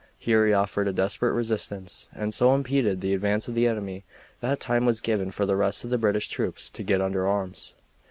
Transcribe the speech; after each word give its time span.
Here 0.17 0.47
he 0.47 0.51
offered 0.53 0.87
a 0.87 0.91
desperate 0.93 1.33
resistance, 1.33 2.09
and 2.11 2.33
so 2.33 2.55
impeded 2.55 3.01
the 3.01 3.13
advance 3.13 3.47
of 3.47 3.53
the 3.53 3.67
enemy 3.67 4.03
that 4.39 4.59
time 4.59 4.83
was 4.87 4.99
given 4.99 5.29
for 5.29 5.45
the 5.45 5.55
rest 5.55 5.83
of 5.83 5.91
the 5.91 5.99
British 5.99 6.27
troops 6.27 6.71
to 6.71 6.81
get 6.81 7.01
under 7.01 7.27
arms. 7.27 7.75